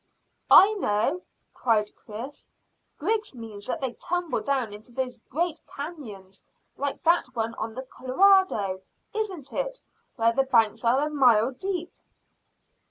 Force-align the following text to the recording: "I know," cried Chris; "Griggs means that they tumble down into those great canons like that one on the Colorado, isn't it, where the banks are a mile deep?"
"I 0.49 0.73
know," 0.79 1.21
cried 1.53 1.95
Chris; 1.95 2.49
"Griggs 2.97 3.35
means 3.35 3.67
that 3.67 3.81
they 3.81 3.93
tumble 3.93 4.41
down 4.41 4.73
into 4.73 4.91
those 4.91 5.19
great 5.29 5.61
canons 5.67 6.43
like 6.75 7.03
that 7.03 7.27
one 7.35 7.53
on 7.53 7.75
the 7.75 7.83
Colorado, 7.83 8.81
isn't 9.13 9.53
it, 9.53 9.79
where 10.15 10.33
the 10.33 10.41
banks 10.45 10.83
are 10.83 11.01
a 11.05 11.09
mile 11.11 11.51
deep?" 11.51 11.93